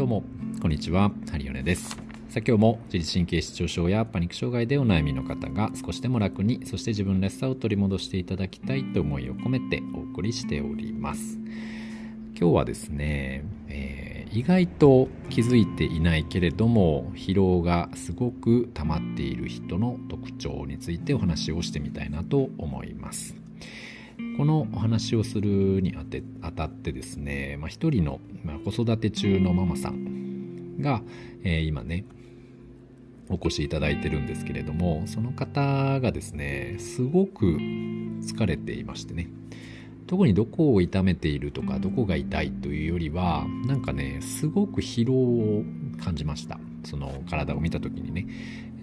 [0.00, 0.24] どうも、
[0.62, 1.90] こんにちは、ハリオネです。
[1.90, 11.38] さあ今日も自律神経失調症やパニック障害でお悩みの方が少しでも楽に、そして自分らしさを取り戻していただきたいと思いを込めてお送りしております。
[12.34, 23.34] 今日はですね、えー意外と気づいていないけれども疲労がすごく溜まっている人の特徴についてお話をしてみたいなと思います。
[24.36, 31.02] このお話をするにあてあたってですね、まあ、人の、まあ、子育て中のママさんが、
[31.44, 32.04] えー今ね
[33.32, 39.28] お越しいただいてるんですけれどもその方がですねすごく疲れていましてね。
[40.08, 45.62] 特にどこを痛めているとかどこが痛いというよりはなんかねすごく疲労を
[46.02, 46.58] 感じました。
[46.82, 48.26] その体を見た時にね。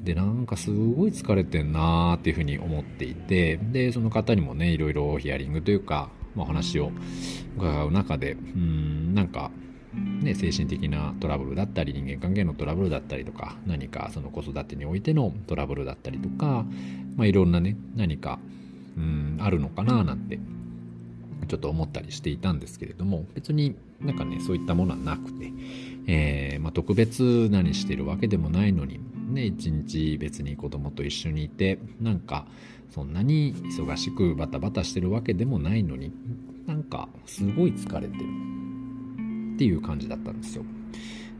[0.07, 6.91] でなんかすごい疲れてんなーっていうふうに思っていてでその方にもねいろいろヒアリングというか、まあ、お話を
[7.57, 9.52] 伺う中でうんなんか
[10.21, 16.66] ね、精神的なトラブルだったり人間関係のトラブルだったりとか何かその子育てにおいてのトラブルだったりとか、
[17.16, 18.38] まあ、いろんなね何か
[18.95, 20.39] うんあるのかななんて
[21.47, 25.52] ちょっと思ったりしていたんですけれども別になんかねそういったものはなくて、
[26.05, 32.45] えーまあ、特別何してるわけでもないのにね一日別に子供と一緒にいてなんか
[32.89, 36.11] そんなに忙しくバタバタしてるわけでもないのに
[36.66, 38.23] なんかすごい疲れてる
[39.55, 40.64] っていう感じだったんですよ。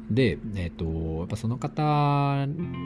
[0.10, 1.84] で、えっ、と、やっぱその方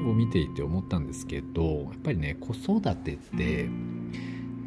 [0.07, 3.69] を見ていて思ったんですけど、やっぱりね、子育てって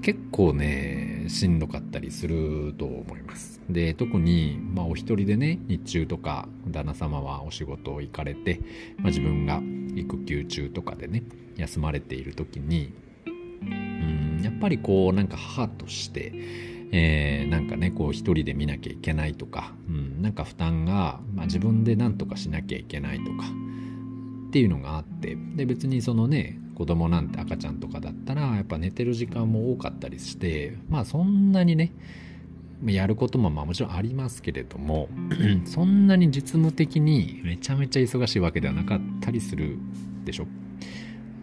[0.05, 3.63] 結構ね、しんどかったりすると思います。
[3.71, 8.61] で、特に、まあお一人でね、日中とか旦那様はお仕事を行かれて、
[8.99, 9.63] まあ、自分が
[9.97, 11.23] 育休中とかでね、
[11.57, 12.93] 休まれている時に、
[13.63, 16.33] うん、やっぱりこうなんか母として、
[16.93, 23.47] えーなんかねこう一人で見なきゃいけないとか、うん、なんか負担が、まあ、自分で何とかしなきゃいけないとか
[24.49, 31.93] っていうのがあってで別にそのね子供なんて赤ちゃんとかだったらやっぱ寝てる時間も多かったりしてまあそんなにね
[32.85, 35.09] やることもまあもちろんありますけれども
[35.65, 39.79] そんなに実務的にめちゃめちゃ忙しいわけではなかったりする
[40.25, 40.47] でしょ？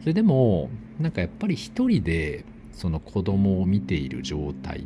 [0.02, 2.44] それでもなんかやっぱり一人で
[2.74, 4.86] その子供を見ている状態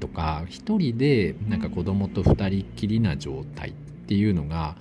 [0.00, 3.72] とか一人でなんか子供と二人きりな状態っ
[4.06, 4.76] ていうのが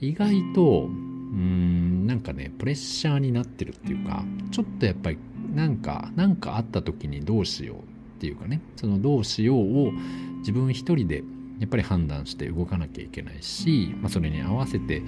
[0.00, 0.88] 意外と
[1.30, 5.18] うーんなんかねプレッシャーになってるっていうかちょっとやっぱり
[5.54, 7.82] なんかなんかあった時にどうしようっ
[8.20, 9.92] ていうかねそのどうしようを
[10.38, 11.22] 自分一人で
[11.58, 15.02] やっぱり判断して動かなきゃいけないし、まあ、それに合わせて、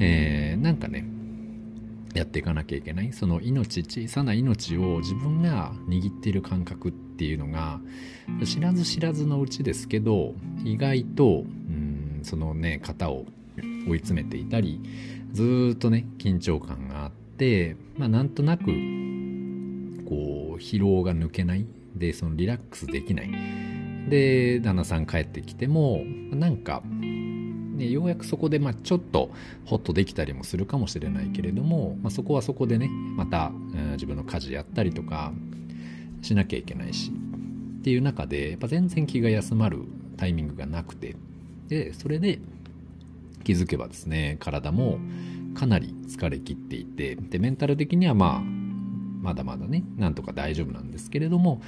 [0.00, 1.06] えーなんかね
[2.14, 3.12] やっていかなきゃいけない。
[3.12, 7.80] その命小さな命を自分が握っている感覚っていうのが
[8.44, 10.34] 知らず知らずのうちですけど
[10.64, 13.26] 意外とうんそのね型を
[13.88, 14.80] 追い詰めていたり
[15.38, 18.72] ずっとね緊張感があって、まあ、なんとなくこう
[20.56, 21.64] 疲労が抜けない。
[21.94, 23.30] でそのリラックスできない。
[24.10, 29.30] で旦那さん帰ってきてもなんかね、ようやくそこで、まあ、ちょっと
[29.64, 35.32] ホッとできたりもするかもしれないけれども、まあ、そこはそこでねまた、うん自分の家事やったりとか
[36.22, 37.12] しなきゃいけないし
[37.78, 39.84] っていう中でやっぱ全然気が休まる
[40.16, 41.14] タイミングがなくて。
[41.68, 42.40] でそれで
[43.48, 44.98] 気づけばですね体も
[45.54, 51.62] かなり疲れ切っていてでメンタル的にはまあまだまだねなんとか大丈夫なんですけれども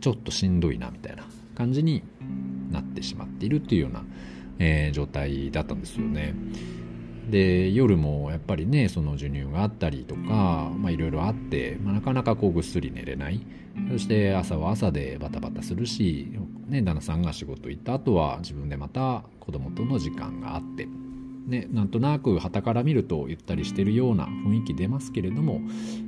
[0.00, 1.24] ちょっとしんどいなみたいな
[1.56, 2.04] 感じに
[2.70, 4.04] なってしまっているっていうような
[4.60, 6.36] えー状態だったんですよね。
[7.28, 13.44] で夜もやっぱりねその授乳があったりとかいろいろあって、まあ、なかなかこうぐっすり寝れない
[13.90, 16.30] そして朝は朝でバタバタするし、
[16.68, 20.86] ね、旦那さんが仕事行った後は自分でまた子供との時間があって、
[21.46, 25.60] ね、なんとなく傍から見るとゆったりしてるような雰囲気出ますけれども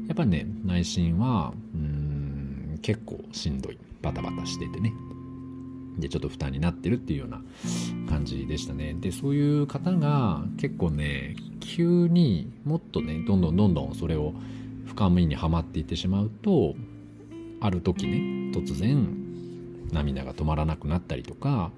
[0.08, 3.78] やっぱりね内心はうん結構しんどい。
[4.02, 4.92] バタバタしててね。
[5.98, 7.42] でちょっと負担になってるっていうような
[8.09, 8.94] 感じでしたね。
[9.00, 14.34] でそういう方が結構ね急にもっとねどんどんどんどんそれを
[14.86, 16.74] 深みにはまっていってしまうと
[17.60, 18.18] ある時ね
[18.54, 19.26] 突然
[19.92, 21.71] 涙が止まらなくなったりとか、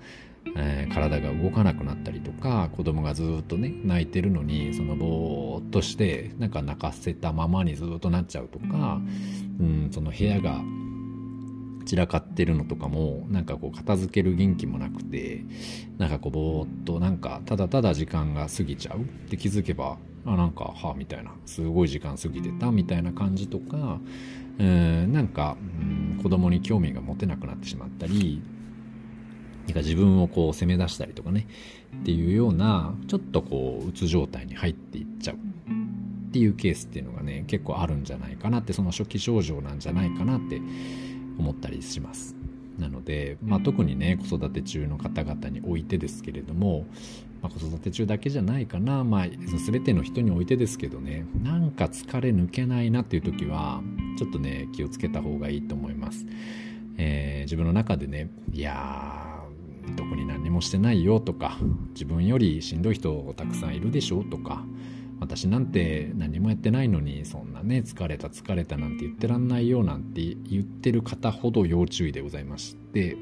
[0.56, 9.00] えー体が動かなくなったりとか子供がずっとね泣いてるのにそのぼーっとしてなんか泣かせたままにずっとなっちゃうとか、
[9.60, 10.62] うん、その部屋が
[11.88, 15.42] 散らかってるのとかもなんかこう片付ける元気もなくて
[15.96, 19.00] なんかこうぼーっとなんかただただ時間が過ぎちゃう。
[19.00, 19.96] って気づけば
[20.26, 21.32] あなんかはあみたいな。
[21.46, 24.00] すごい時間過ぎてたみたいな感じとか
[24.58, 25.84] うんなんか、う
[26.18, 28.42] ん、子供に興味が持てなくなってしまったり
[29.66, 31.46] なんか自分をこう責め出したりとかね
[32.02, 35.36] っていうようなちょっとこううつ状態に入っていっちゃう。
[35.36, 40.60] っていうケースっていうのがね結構あるんじゃないかなってその初期症状なんじゃないかなって
[41.38, 42.34] 思ったりします。
[42.78, 46.86] なので、まあ、特にね子育て中の方々においてですけれども、
[47.42, 53.82] まあ、子育て中だけじゃないかな、まあ、全ての人においてですけどねなんか疲れ抜けないなっていう時は
[54.16, 56.24] ちょっとね気をつけた方がいいと思います、
[56.98, 61.56] えー、自分の中でねいやー特に何もしてないよとか
[61.94, 64.64] 自分よりしんどい人たくさんいるでしょとか
[65.20, 73.16] 私なんて何もやってないのにそんなね疲れた疲れたなんて言ってらんないよなんて言ってる方ほど要注意でございまして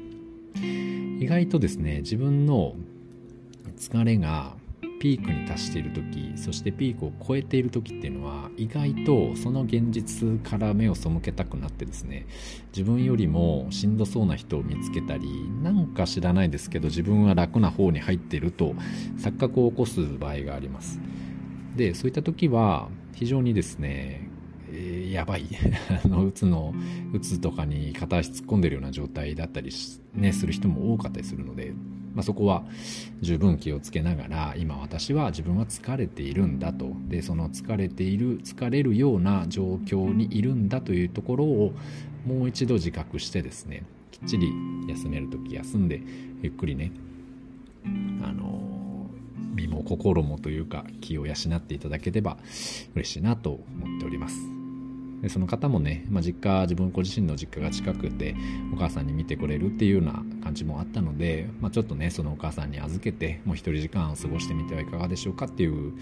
[1.19, 2.75] 意外とですね自分の
[3.77, 4.55] 疲れが
[4.99, 12.25] ピークに達している時そしてピークを超えている時っていうのは意外とその現実から目を背けたくなってですね
[12.75, 15.27] 自分よりもしんどそうな人を見つけたり
[15.61, 18.73] なんか知らないですけど自分は楽な方に入っていると
[19.17, 20.99] 錯覚を起こす場合があります。
[21.77, 24.27] でそういった時は非常にですね、
[24.71, 25.45] えー、やばい。
[26.03, 26.73] あのうつの
[27.13, 29.71] うつとかに片足突っ込んでるような状態だったり
[30.15, 31.73] ね、する人も多かったりするので、
[32.13, 32.65] まあ、そこは
[33.21, 36.91] 十分気をつけながら今私は自分は疲れているんだと。
[37.07, 41.73] でその疲れている疲れるような状況にいるんだというところを
[42.25, 44.51] もう一度自覚してですねきっちり
[44.87, 46.01] 休める時休んで
[46.41, 46.91] ゆっくりね
[48.23, 48.86] あの
[49.55, 52.37] 身も心もというか気を養っていただければ
[52.95, 54.57] 嬉しいなと思っております。
[55.21, 58.35] でその方もね、まあ、実家自分ご自身の実家が近くて
[58.71, 65.93] お母さんに見てくれるっていうような感じもあったので、まあ、ちょっとねそのお母さんに預けてもう一人時間を過ごしてみてはいかがでしょうかっていう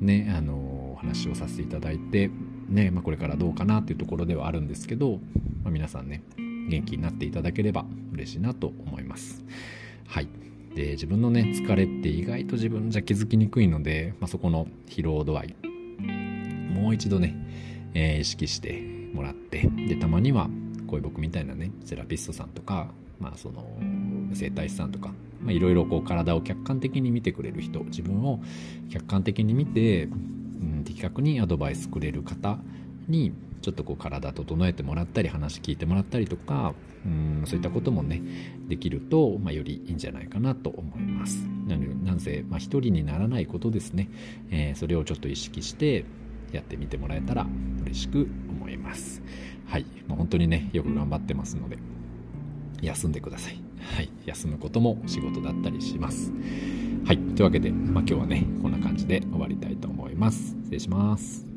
[0.00, 2.30] ねあのお話をさせていただいて
[2.68, 5.18] ね、まあ、これからどうかなっていうところではあるんですけど、
[5.62, 9.44] まあ、皆さんね元気になっていただければ嬉しいなと思います。
[10.06, 10.49] はい。
[10.74, 15.56] で自分のね疲れって意外と自分じゃ気づきにくいので、まあ、そこの疲労度合い
[16.70, 17.34] もう一度ね、
[17.94, 18.80] えー、意識して
[19.12, 20.48] もらってでたまには
[20.86, 22.88] こういう僕みたいなねセラピストさんとか、
[23.18, 23.64] まあ、その
[24.32, 25.12] 整体師さんとか
[25.48, 28.40] いろいろ体を客観的に見てくれる人自分を
[28.90, 30.08] 客観的に見て、う
[30.64, 32.58] ん、的確にアドバイスくれる方
[33.08, 36.74] にちょっとこう体整えてもらったり話聞いてもらったりとか
[37.04, 38.22] うんそういったこともね
[38.68, 41.46] できると、まあ、よりいいんじゃないかなと思います。
[41.66, 44.08] なのでなんせ、まあ、一人にならないことですね、
[44.50, 46.04] えー、それをちょっと意識して
[46.52, 47.46] やってみてもらえたら
[47.82, 49.22] 嬉しく思います。
[49.66, 51.78] はい、まあ、本当にねよく頑張ってますので
[52.82, 53.60] 休んでください。
[53.80, 54.10] はい。
[54.26, 56.32] 休むことも仕事だったりします。
[57.04, 57.18] はい。
[57.18, 60.56] というわけで、まあ、今日はねこんな感じで終わりたいと思います。
[60.62, 61.49] 失礼します。